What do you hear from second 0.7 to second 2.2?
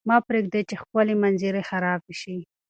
ښکلې منظرې خرابې